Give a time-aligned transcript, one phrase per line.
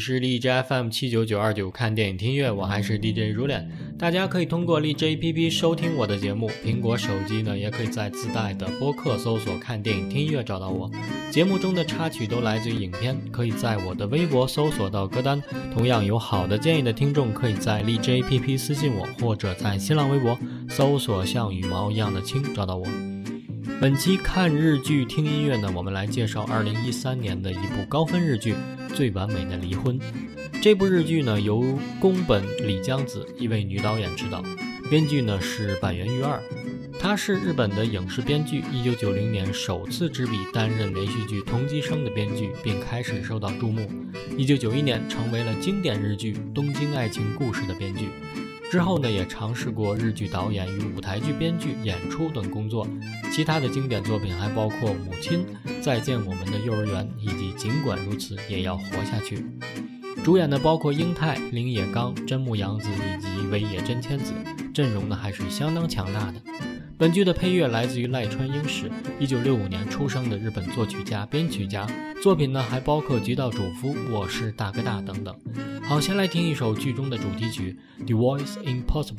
[0.00, 3.70] 是荔枝 FM 七九九二九看电影听乐，我还是 DJ 如脸。
[3.98, 10.90] 大家可以通过荔枝 APP 收听我的节目，苹果手机呢也可以在自带的播客搜索“看电影听音乐”找到我。
[11.30, 15.40] 节目中的插曲都来自于影片，可以在我的微博搜索到歌单。
[15.72, 20.36] 同样有好的建议的听众，可以在荔枝 APP 私信我，或者在新浪微博
[20.68, 22.86] 搜索“像羽毛一样的青”找到我。
[23.80, 28.52] 本期看日剧听音乐呢，我们来介绍二零一三年的一部高分日剧
[28.94, 29.98] 《最完美的离婚》。
[30.62, 34.44] 这部日剧呢，由宫本李江子一位女导演执导，
[34.90, 36.38] 编剧呢是板垣裕二。
[36.98, 43.90] 她是日本的影视编剧，一九九零年首次执笔担任连续剧《同级生》的编剧，并开始受到注目。
[44.36, 48.08] 一九九一年成为了经典日剧《东京爱情故事》的编剧。
[48.70, 52.86] 之后呢，也尝试过日剧导演与舞台剧编剧、演出等工作。
[53.32, 55.44] 其他的经典作品还包括《母亲》
[55.82, 59.38] 《再见我们的幼儿园》以及《尽管如此也要活下去》。
[60.22, 64.32] 主演的包括英泰、林野刚、真木阳子以及尾野真千子，
[64.72, 66.34] 阵容呢还是相当强大的。
[67.00, 71.86] 本剧的配乐来自于赖川英史，一九六五年出生的日本作曲家、编曲家。
[72.22, 75.34] 作品呢还包括《极道主夫》《我是大哥大》等等。
[75.82, 79.16] 好，先来听一首剧中的主题曲《The Voice Impossible》。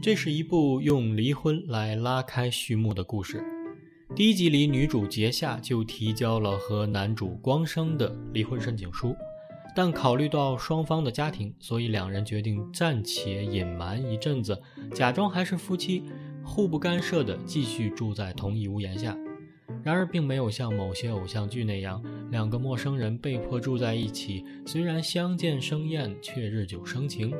[0.00, 3.42] 这是一部用离婚来拉开序幕的故事。
[4.14, 9.16] 第一集里，女主杰夏就提交了和男主光生的离婚申请书，
[9.74, 14.60] 但考虑到双方的家庭，所以两人决定暂且隐瞒一阵子，
[14.94, 16.04] 假装还是夫妻。
[16.44, 19.14] 互不干涉地继续住在同一屋檐下。
[19.82, 27.34] 然而，并没有像某些偶像剧那样，两个陌生人被迫住在一起，虽然相见生厌，却日久生情。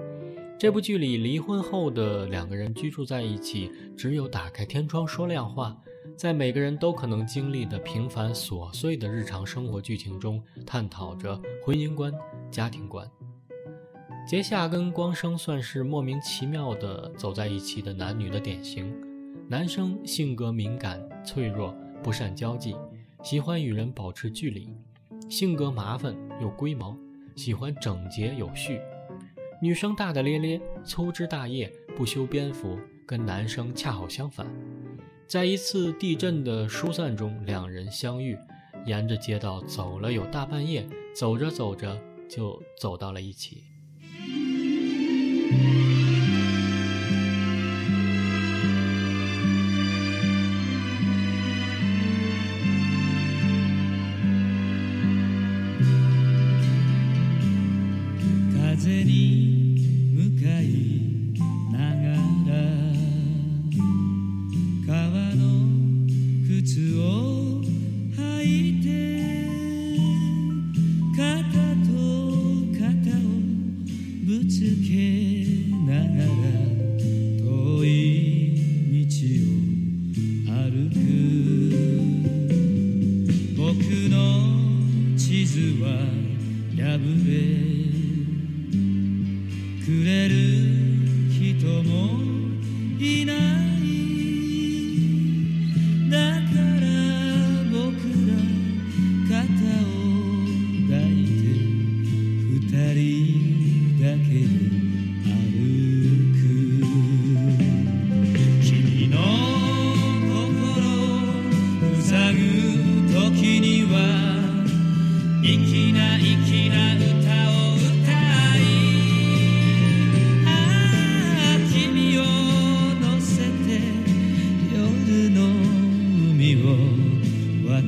[0.58, 5.76] 这部剧里，离婚后的两个人居住在一起，只有打开天窗说亮话，
[6.16, 12.12] 在每个人都可能经历的平凡琐碎的日常生活剧情中，探讨着婚姻观、
[12.50, 13.08] 家庭观。
[14.26, 18.92] 杰夏跟光生算是莫名其妙的走在一起的男女的典型。
[19.48, 21.74] 男生性格敏感、脆弱。
[22.00, 22.76] 不善交际，
[23.24, 24.68] 喜欢与人保持距离，
[25.28, 26.96] 性格麻烦又龟毛，
[27.34, 28.80] 喜欢整洁有序。
[29.60, 34.46] 女生大大咧咧，粗枝大叶，不修边幅，跟男生恰好相反。
[35.26, 38.38] 在一次地震的疏散中，两人相遇，
[38.86, 43.64] 沿着街道走了有大半夜，走着走着就走到了一起。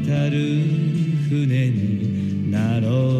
[0.06, 0.38] 渡る
[1.28, 3.19] 船になろう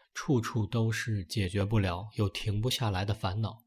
[0.23, 3.57] 处处都是解决不了又停不下来的烦恼。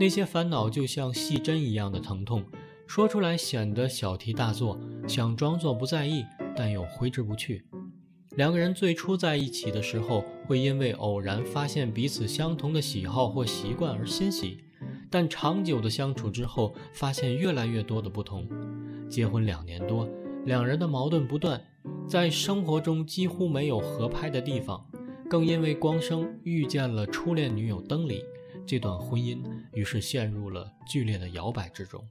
[0.00, 2.44] 那些烦恼就像细针一样的疼痛，
[2.84, 6.24] 说出来显得小题大做，想装作不在意，
[6.56, 7.64] 但又挥之不去。
[8.30, 14.64] 两个人最初在一起的时候，会因为偶然发现彼此相同的喜好或习惯而欣喜，
[15.08, 18.48] 但长久的相处之后，发现越来越多的不同。
[19.08, 20.08] 结婚两年多，
[20.44, 21.64] 两人的矛盾不断。
[22.08, 24.84] 在生活中几乎没有合拍的地方，
[25.28, 28.22] 更因为光生遇见了初恋女友登里，
[28.66, 32.08] 这段婚姻于是陷入了剧烈的摇摆之中。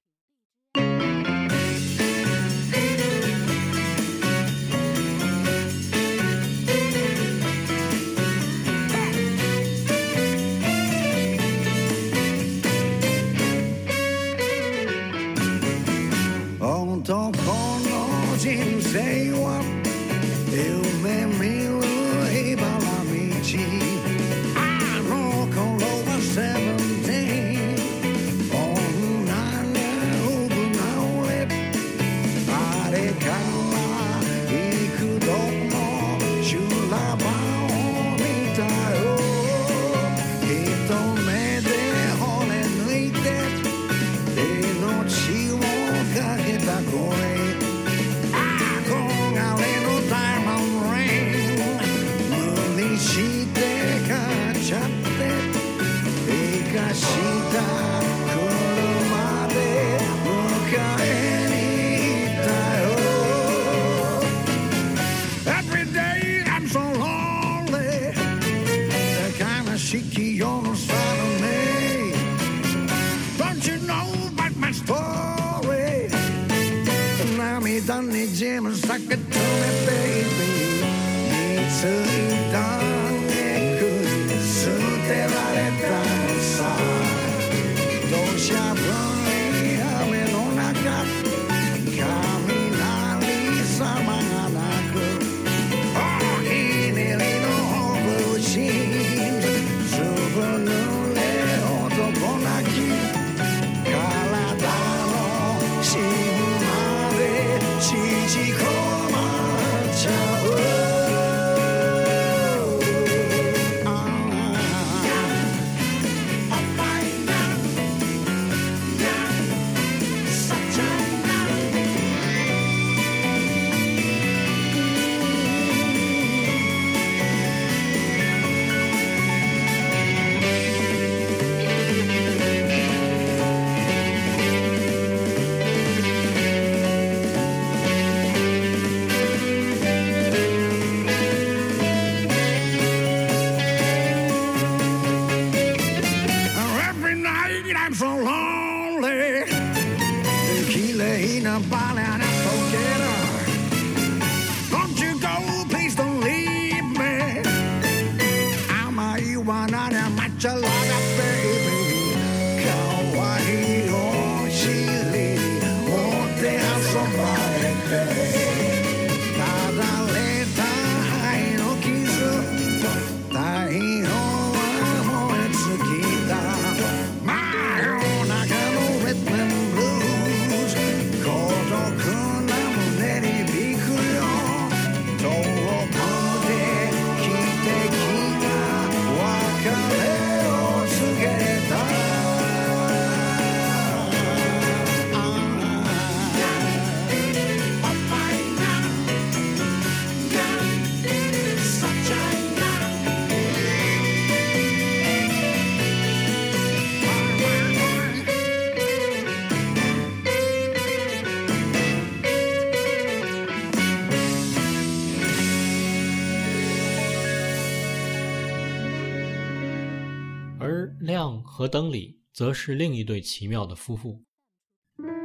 [221.63, 224.22] 和灯里则是另一对奇妙的夫妇。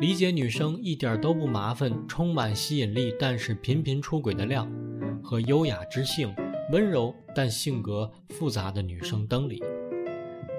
[0.01, 4.71] 理解女生一点都不麻烦、充满吸引力，但是频频出轨的亮，
[5.21, 6.33] 和优雅知性、
[6.71, 9.61] 温柔但性格复杂的女生灯里。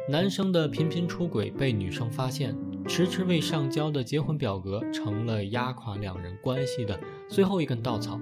[0.10, 2.54] 男生的频频出轨被女生发现，
[2.86, 8.20] 迟迟未上交的结婚表格成了压垮两人关系的最后一根稻草。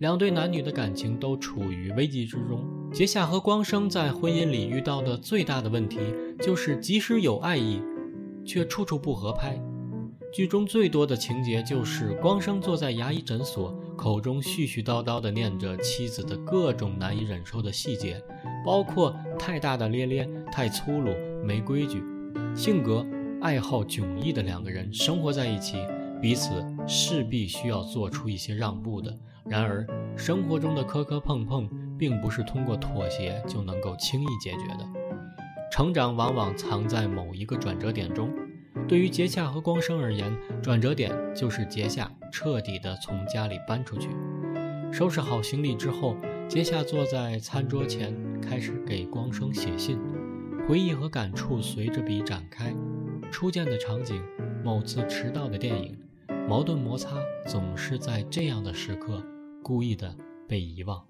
[0.00, 2.66] 两对男女的感情都处于危机之中。
[2.94, 5.98] 杰夏和光生在婚姻里遇到的最大的问题，
[6.40, 7.82] 就是即使有爱意，
[8.44, 9.60] 却处处不合拍。
[10.30, 18.22] 剧中最多的情节就是光生坐在牙医诊所，口中絮絮叨叨地念着妻子的各种难以忍受的细节，
[18.64, 21.10] 包括太大大咧咧、太粗鲁、
[21.42, 22.02] 没规矩。
[22.54, 23.06] 性格、
[23.40, 25.78] 爱好迥异的两个人生活在一起，
[26.20, 29.16] 彼此势必需要做出一些让步的。
[29.46, 34.97] 然而，生活中的磕磕碰碰，并不是通过妥协就能够轻易解决的。
[35.70, 38.30] 成长往往藏在某一个转折点中。
[38.86, 44.08] 对于杰夏和光生而言，转折点就是杰夏彻底的从家里搬出去。
[44.90, 46.16] 收拾好行李之后，
[46.48, 49.98] 杰夏坐在餐桌前，开始给光生写信，
[50.66, 52.74] 回忆和感触随着笔展开。
[53.30, 54.22] 初见的场景，
[54.64, 55.98] 某次迟到的电影，
[56.48, 59.22] 矛盾摩擦，总是在这样的时刻
[59.62, 61.04] 故意的被遗忘。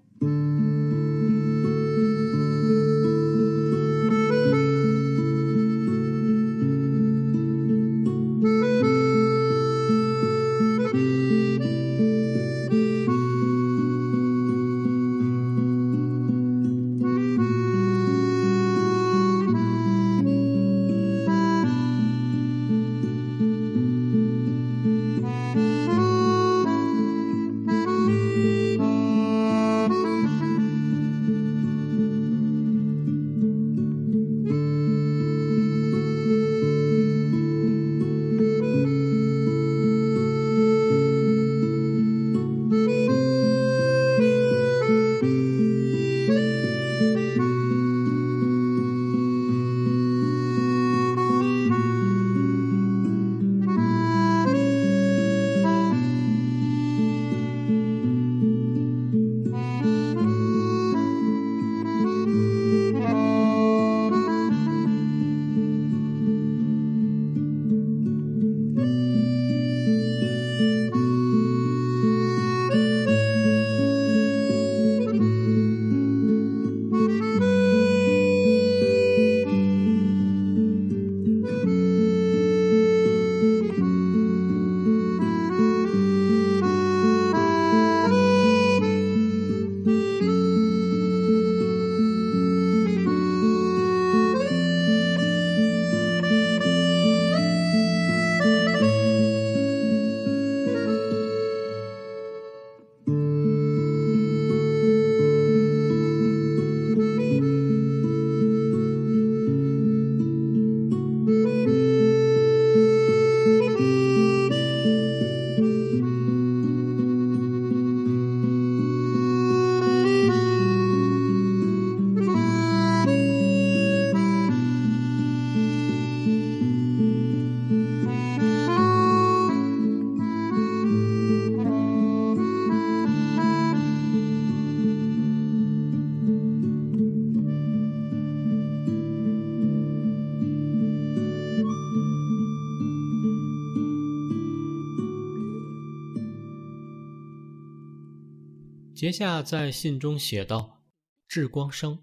[148.99, 150.81] 杰夏在信中写道
[151.25, 151.99] ：“致光生。”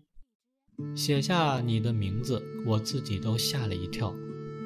[0.97, 4.17] 写下你的名字，我自己都吓了一跳。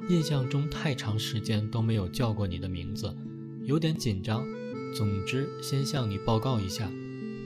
[0.09, 3.13] 印象中太长时间都没有叫过你的名字，
[3.65, 4.47] 有点紧张。
[4.95, 6.89] 总之，先向你报告一下，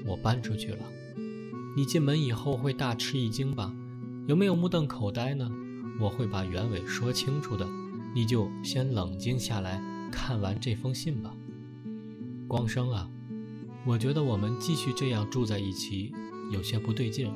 [0.05, 0.85] 我搬出去了。
[1.75, 3.75] 你进门以后会大吃一惊吧？
[4.29, 5.51] 有没有目瞪口呆呢？
[5.99, 7.67] 我会把原委说清楚的，
[8.15, 9.81] 你就先冷静下来，
[10.13, 11.35] 看完这封信吧。
[12.47, 13.11] 光生啊，
[13.87, 16.11] 我觉得我们继续这样住在一起
[16.51, 17.31] 有些不对劲。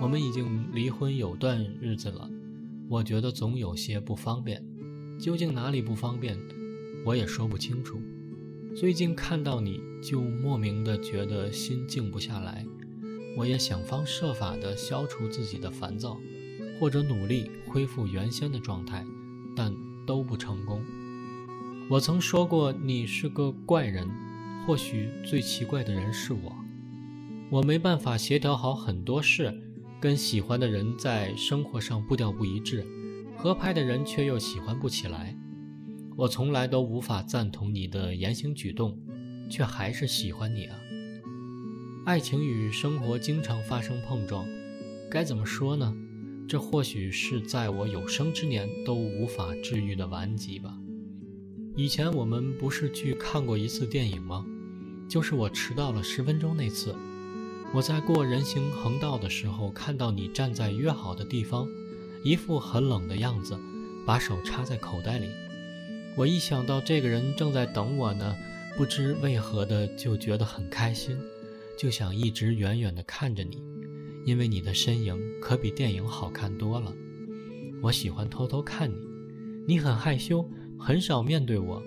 [0.00, 2.28] 我们已经离婚有段日子了，
[2.88, 4.64] 我觉得总有些不方便。
[5.18, 6.36] 究竟哪里不方便，
[7.04, 8.00] 我也说不清楚。
[8.74, 12.66] 最近看到你就莫名的觉得心静不下来。
[13.36, 16.18] 我也想方设法的消除自己的烦躁，
[16.80, 19.06] 或者努力恢复原先的状态，
[19.54, 19.72] 但
[20.04, 20.82] 都不成功。
[21.88, 24.08] 我曾说过你是个怪人，
[24.66, 26.54] 或许最奇怪的人是我。
[27.50, 29.52] 我没办法协调好很多事。
[30.00, 32.86] 跟喜欢的人在生活上步调不一致，
[33.36, 35.36] 合拍的人却又喜欢不起来。
[36.16, 38.98] 我从来都无法赞同你的言行举动，
[39.50, 40.78] 却还是喜欢你啊。
[42.06, 44.48] 爱情与生活经常发生碰撞，
[45.10, 45.94] 该怎么说呢？
[46.48, 50.79] 这或许是在我有生之年都无法治愈的顽疾吧。
[51.76, 54.44] 以前我们不是去看过一次电影吗？
[55.08, 56.94] 就是我迟到了十分钟那次。
[57.72, 61.68] 我在过人行横道的时候，看到你站在约好的地方，
[62.24, 63.56] 一副很冷的样子，
[64.04, 65.28] 把手插在口袋里。
[66.16, 68.36] 我一想到这个人正在等我呢，
[68.76, 71.16] 不知为何的就觉得很开心，
[71.78, 73.62] 就想一直远远地看着你，
[74.24, 76.92] 因为你的身影可比电影好看多了。
[77.80, 78.96] 我喜欢偷偷看你，
[79.66, 80.44] 你很害羞，
[80.82, 81.82] 很少面对我，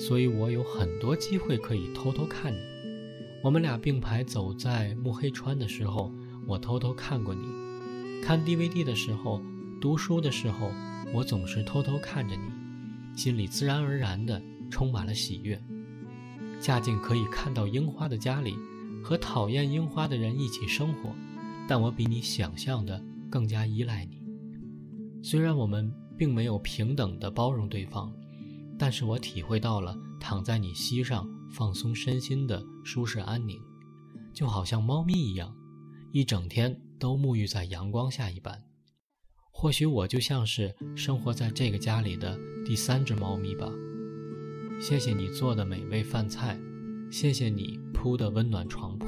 [0.00, 2.58] 所以我有很多机会可以偷偷看你。
[3.42, 6.10] 我们俩并排走在木黑川的时候，
[6.46, 7.42] 我偷偷看过你；
[8.24, 9.42] 看 DVD 的时候，
[9.82, 10.72] 读书的时候，
[11.12, 15.62] 我总是偷偷看着你，心里自然而然的充满了喜悦。
[16.58, 18.56] 嫁进可以看到樱花的家里，
[19.04, 21.14] 和讨厌樱花的人一起生活，
[21.68, 24.18] 但我比你想象的更加依赖你。
[25.22, 28.10] 虽然我们并没有平等的包容对方，
[28.78, 31.28] 但是我体会到了躺在你膝上。
[31.50, 33.58] 放松身心的舒适安宁，
[34.34, 35.56] 就好像猫咪一样，
[36.12, 38.62] 一整天都沐浴在阳光下一般。
[39.50, 43.66] 或许我就像是生活在这个家里的第三只猫咪吧。
[44.78, 46.60] 谢谢你做的美味饭菜，
[47.10, 49.06] 谢谢你铺的温暖床铺，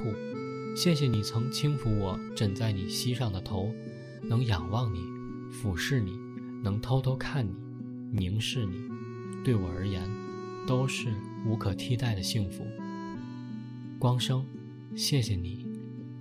[0.74, 3.70] 谢谢你曾轻抚我枕在你膝上的头，
[4.22, 5.04] 能仰望你，
[5.52, 6.18] 俯视你，
[6.64, 7.54] 能偷偷看你，
[8.12, 8.89] 凝视你，
[9.44, 10.02] 对我而言，
[10.66, 11.08] 都是。
[11.46, 12.66] 无可替代的幸福，
[13.98, 14.44] 光生，
[14.94, 15.66] 谢谢你。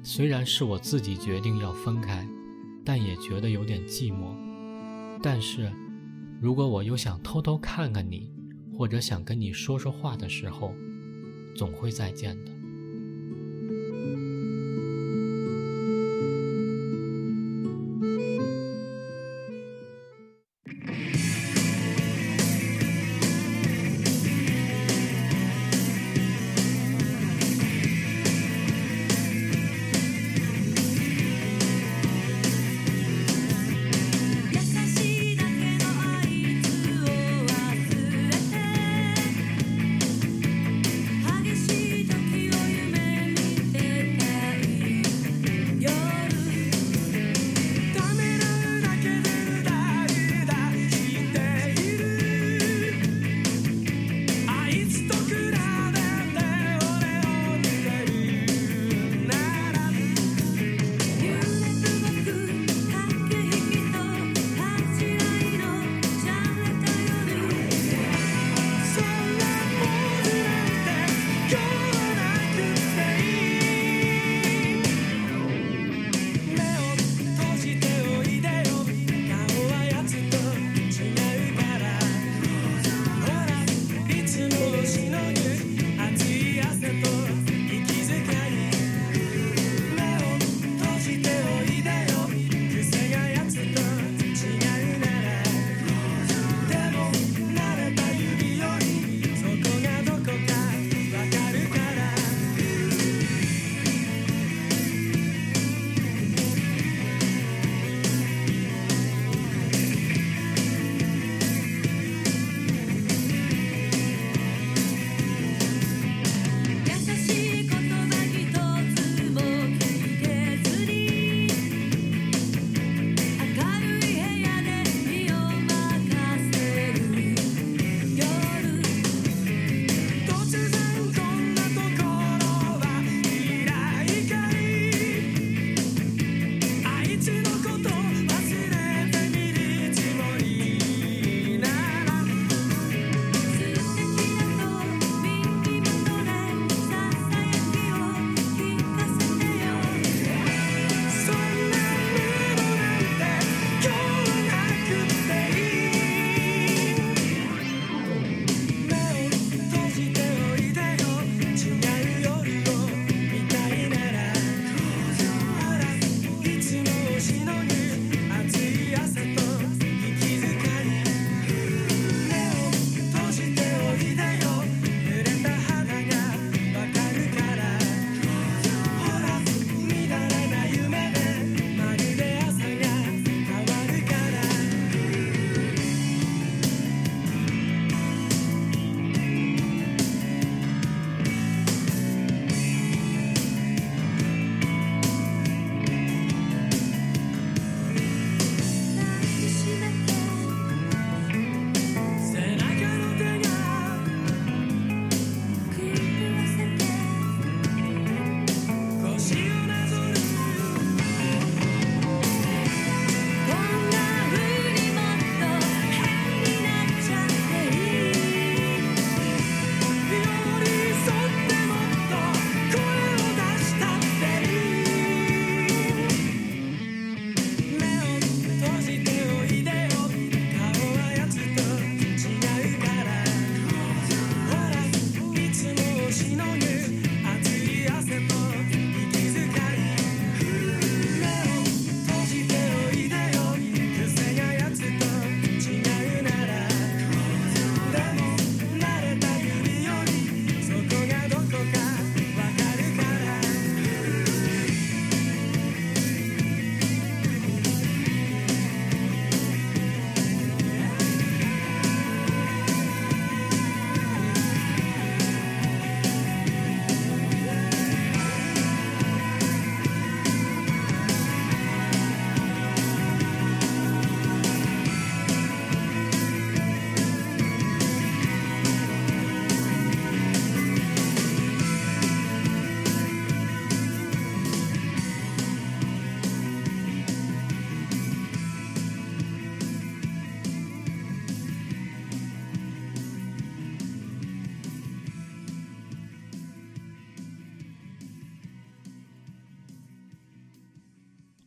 [0.02, 2.26] 虽然是我自己决定要分开，
[2.86, 4.34] 但也觉得有点寂寞。
[5.22, 5.70] 但是，
[6.40, 8.32] 如果我又想偷偷看看你，
[8.78, 10.74] 或者想跟你说说话的时候，
[11.54, 12.49] 总会再见的。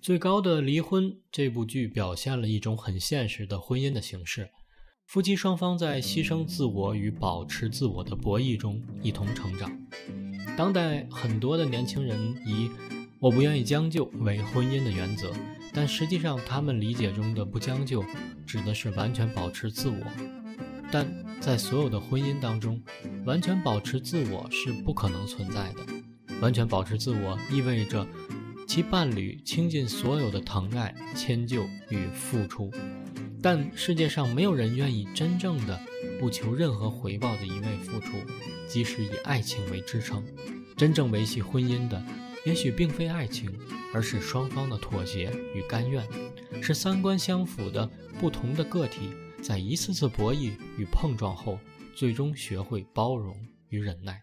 [0.02, 4.50] 最高的离婚这部剧表现了一种很现实的婚姻的形式，
[5.06, 9.70] 夫妻双方在牺牲自我与保持自我的博弈中一同成长。
[10.56, 12.68] 当代很多的年轻人以
[13.22, 15.32] “我不愿意将就”为婚姻的原则，
[15.72, 18.04] 但实际上他们理解中的不将就，
[18.44, 19.98] 指的是完全保持自我。
[20.90, 21.06] 但
[21.40, 22.82] 在所有的婚姻当中，
[23.24, 25.86] 完全保持自我是不可能存在的。
[26.40, 28.04] 完全保持自我意味着。
[28.72, 32.72] 其伴侣倾尽所有的疼爱、迁就与付出，
[33.42, 35.78] 但世界上没有人愿意真正的
[36.18, 38.16] 不求任何回报的一味付出，
[38.66, 40.24] 即使以爱情为支撑。
[40.74, 42.02] 真正维系婚姻的，
[42.46, 43.54] 也许并非爱情，
[43.92, 46.02] 而是双方的妥协与甘愿，
[46.62, 47.86] 是三观相符的
[48.18, 49.10] 不同的个体
[49.42, 51.58] 在一次次博弈与碰撞后，
[51.94, 53.36] 最终学会包容
[53.68, 54.22] 与忍耐。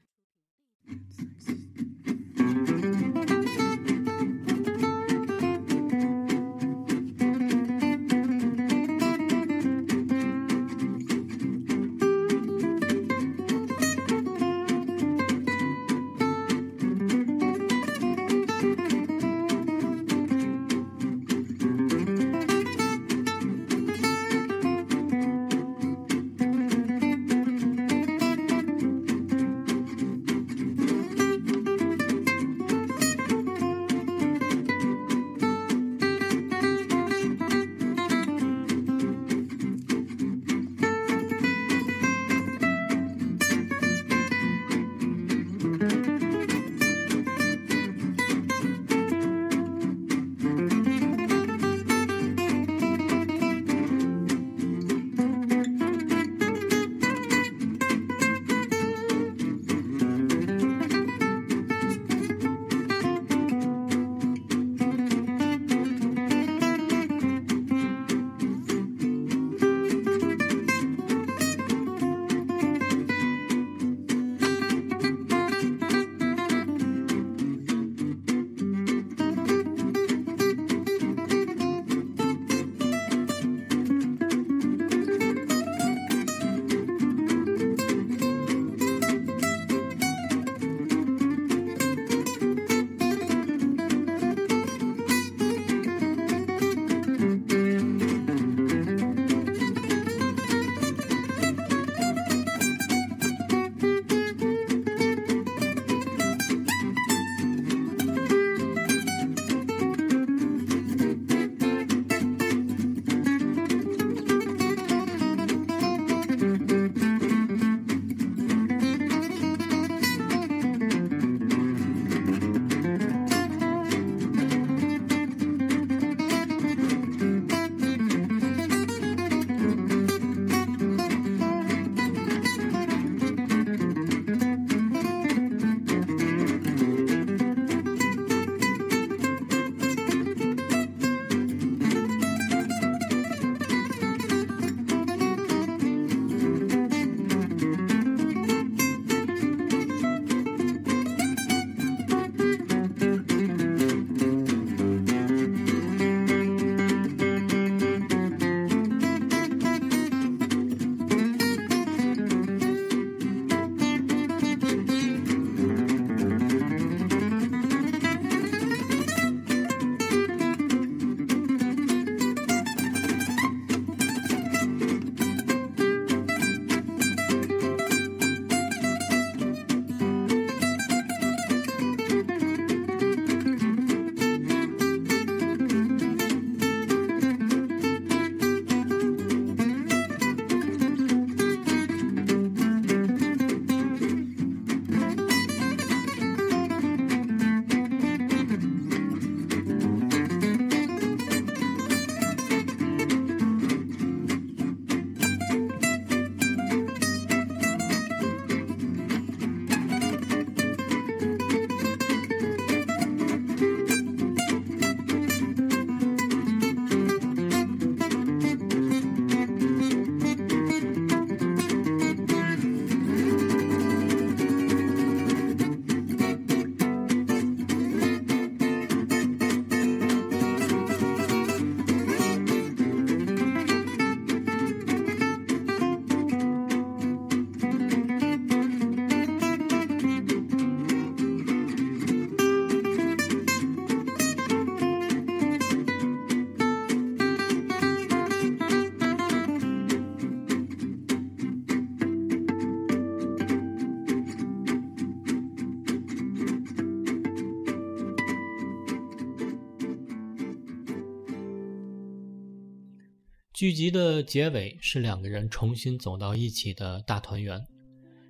[263.60, 267.62] 剧集的结尾是两个人重新走到一起的大团圆。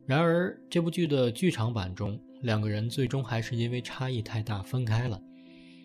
[0.07, 5.21] 然而，这部剧的剧场版中，两个人最终还是因为差异太大分开了。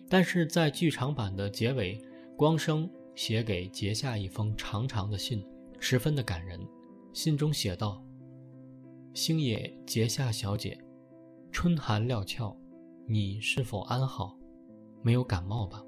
[0.09, 2.01] 但是在剧场版的结尾，
[2.35, 5.45] 光生写给杰夏一封长长的信，
[5.79, 6.59] 十分的感人。
[7.13, 8.03] 信中写道
[9.13, 10.75] ：“星野杰夏小姐，
[11.51, 12.57] 春寒料峭，
[13.07, 14.35] 你是否安好？
[15.03, 15.83] 没有感冒吧？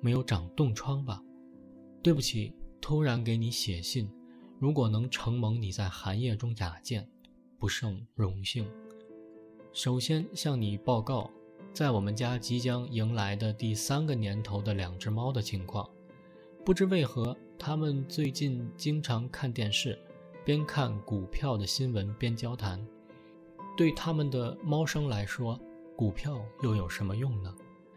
[0.00, 1.20] 没有长冻疮吧？
[2.00, 4.10] 对不起，突然给你写信。
[4.58, 7.08] 如果能承蒙你在寒夜中雅见。”
[7.58, 8.68] 不胜荣幸。
[9.72, 11.30] 首先向你报告，
[11.72, 15.88] 在我们家即将迎来的第三个年头的两只猫的情况。
[16.64, 19.96] 不知为何，它们最近经常看电视，
[20.44, 22.84] 边看股票的新闻边交谈。
[23.76, 25.56] 对他们的猫生来说，
[25.96, 27.54] 股票又有什么用呢？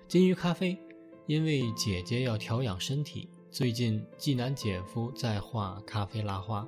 [0.08, 0.78] 金鱼咖啡，
[1.26, 6.68] 因为姐姐要调养身体，最近济南姐夫在画咖啡拉花，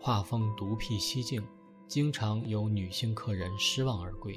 [0.00, 1.40] 画风独辟蹊径。
[1.86, 4.36] 经常有女性客人失望而归。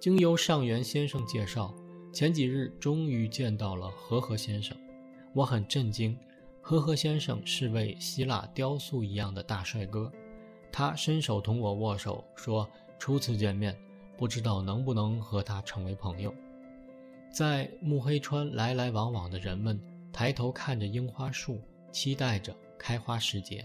[0.00, 1.72] 经由上元先生介绍，
[2.12, 4.76] 前几日终于见到了和和先生，
[5.32, 6.18] 我很震惊。
[6.60, 10.10] 和和先生是位希腊雕塑一样的大帅哥，
[10.72, 13.78] 他伸手同我握手，说初次见面，
[14.16, 16.34] 不知道能不能和他成为朋友。
[17.32, 19.80] 在慕黑川来来往往的人们
[20.16, 21.60] 抬头看着樱花树，
[21.92, 23.62] 期待着开花时节。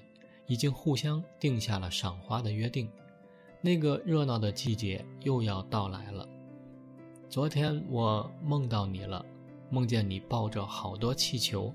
[0.48, 2.90] 已经互相定下了赏花的约定，
[3.62, 6.28] 那个热闹的季节又要到来了。
[7.30, 9.26] 昨天我梦到你了，
[9.70, 11.74] 梦见你抱着好多气球，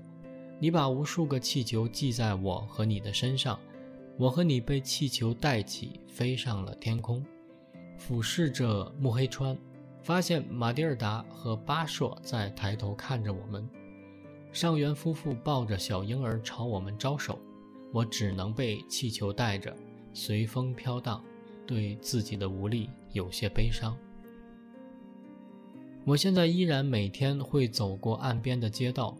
[0.59, 3.59] 你把无数个气球系在我和你的身上，
[4.15, 7.25] 我和你被气球带起，飞上了天空，
[7.97, 9.57] 俯视着木黑川，
[10.03, 13.67] 发现马蒂尔达和巴硕在抬头看着我们，
[14.57, 17.37] 上元夫妇抱着小婴儿朝我们招手。
[17.93, 19.71] 我只能被气球带着，
[20.15, 21.23] 随风飘荡，
[21.67, 23.95] 对自己的无力有些悲伤。
[26.05, 29.15] 我现在依然每天会走过岸边的街道，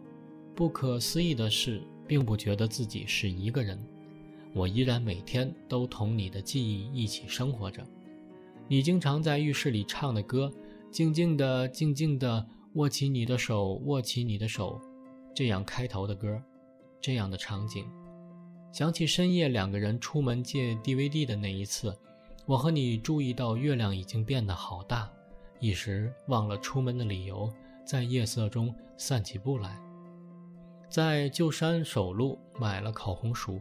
[0.56, 3.78] 不可思议的是，并不觉得自己是一个人。
[4.52, 7.86] 我依然每天都同你的记忆一起生活着。
[8.66, 10.52] 你经常在浴室里唱的歌，
[10.90, 14.80] 静静的，静静的，握起你的手，握起你的手，
[15.38, 16.42] 这样开头的歌，
[17.00, 17.88] 这样的场景。
[18.72, 21.96] 想起深夜两个人出门借 DVD 的那一次，
[22.44, 25.08] 我和你注意到月亮已经变得好大，
[25.60, 27.48] 一时忘了出门的理由，
[27.86, 29.80] 在夜色中散起步来。
[30.90, 33.60] 在旧山首路买了烤红薯，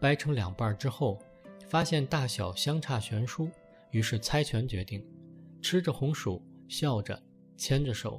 [0.00, 1.18] 掰成两半之后，
[1.68, 3.50] 发现大小相差悬殊，
[3.90, 5.06] 于是猜拳决定，
[5.60, 7.22] 吃着红薯，笑着
[7.54, 8.18] 牵着手。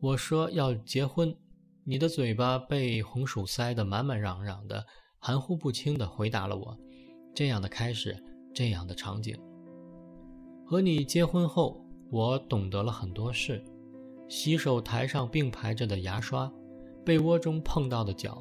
[0.00, 1.34] 我说要结婚，
[1.88, 4.84] 你的嘴巴被红薯塞得满满嚷嚷的。
[5.18, 6.76] 含糊不清地回答了我
[7.34, 8.16] ：“这样的开始，
[8.54, 9.36] 这样的场景。
[10.64, 13.64] 和你结婚后，我懂得了很多事。
[14.28, 16.52] 洗手台上并排着的牙刷，
[17.04, 18.40] 被窝中碰到的脚，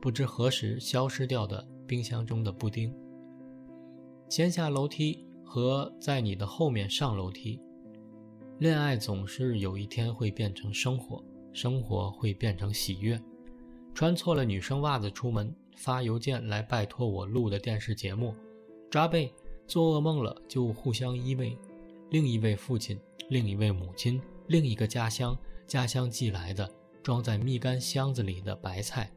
[0.00, 2.92] 不知何时消失掉的冰箱中的布丁。
[4.28, 7.60] 先下楼梯和在你的后面上楼梯。
[8.58, 11.24] 恋爱总是有一天会变成生活，
[11.56, 13.18] 生活会变成喜悦。
[13.94, 18.34] 穿错了女生袜子出门。”发邮件来拜托我录的电视节目，
[18.90, 19.30] 抓背，
[19.66, 21.54] 做噩梦了就互相依偎。
[22.08, 22.98] 另一位父亲，
[23.28, 25.36] 另一位母亲，另一个家乡，
[25.66, 26.66] 家乡寄来的
[27.02, 29.10] 装在蜜柑箱子里的白菜，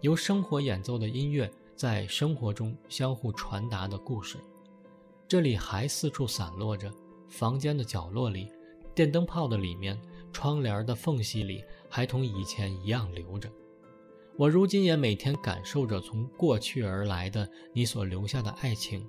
[0.00, 4.38] 由生活演奏的音乐，在生活中相互传达的故事。
[5.28, 6.90] 这里还四处散落着，
[7.28, 8.50] 房间的角落里，
[8.94, 10.00] 电灯泡的里面，
[10.32, 13.50] 窗帘的缝隙里，还同以前一样留着。
[14.38, 19.06] 我如今也每天感受着从过去而来的你所留下的爱情。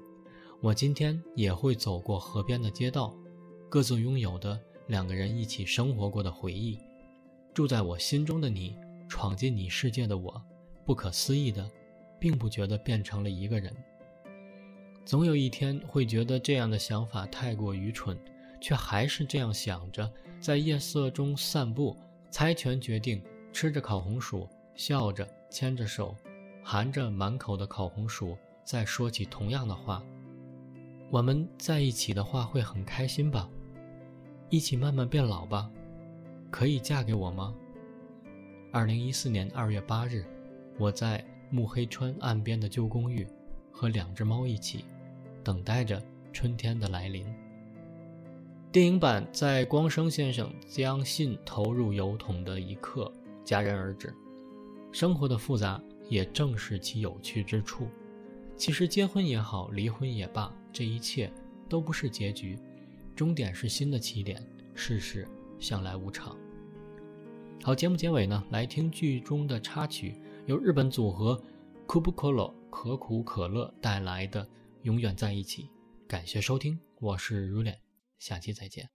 [0.61, 3.15] 我今天也会走过河边的街道，
[3.69, 6.77] 各自拥有的两个人一起生活过的回忆。
[7.53, 8.75] 住在我心中的你，
[9.07, 10.41] 闯进你世界的我，
[10.85, 11.69] 不可思议的，
[12.19, 13.73] 并不觉得变成了一个人。
[15.05, 18.17] 总有一天会觉得这样的想法太过愚蠢，
[18.61, 20.09] 却还是这样想着，
[20.43, 21.95] 在夜色中散步，
[22.29, 23.23] 猜拳决定，
[23.53, 24.45] 吃着烤红薯。
[24.75, 26.17] 笑着牵着手，
[26.61, 30.03] 含着满口的烤红薯，再说起同样的话。
[31.09, 33.49] 我们在一起的话会很开心吧？
[34.49, 35.71] 一起慢慢变老吧？
[36.51, 37.55] 可以嫁给我吗？
[38.73, 40.25] 二零一四年二月八日，
[40.77, 43.25] 我在木黑川岸边的旧公寓，
[43.71, 44.83] 和两只猫一起，
[45.41, 47.25] 等待着春天的来临。
[48.73, 53.13] 电影版在光生先生将信投入邮筒的一刻
[53.45, 54.11] 戛然而止。
[54.91, 57.87] 生活的复杂，也正是其有趣之处。
[58.57, 61.31] 其实，结婚也好，离婚也罢，这一切
[61.69, 62.57] 都不是结局，
[63.15, 64.43] 终点是新的起点。
[64.73, 65.27] 世事
[65.59, 66.35] 向来无常。
[67.61, 70.15] 好，节目结尾呢，来听剧中的插曲，
[70.47, 71.39] 由日本组合
[71.85, 71.99] 可
[72.97, 74.43] 苦可乐带来的
[74.81, 75.65] 《永远在一起》。
[76.07, 77.82] 感谢收听，我是 Rulin。
[78.23, 78.89] 下期再见。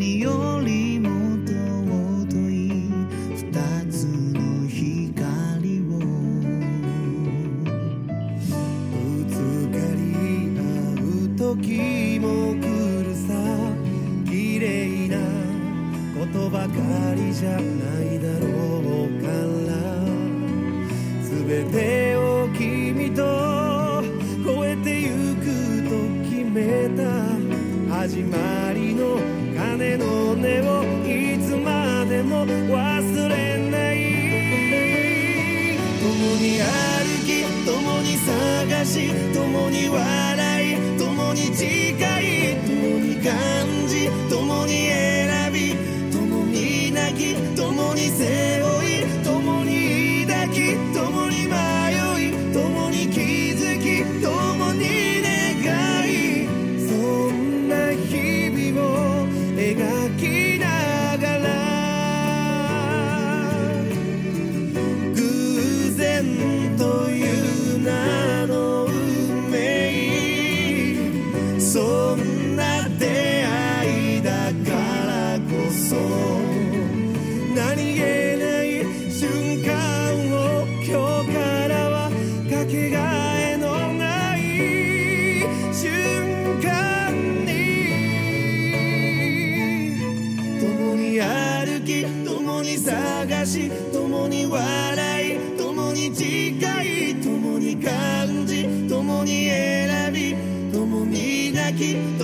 [0.00, 0.49] 你有
[101.80, 102.19] keep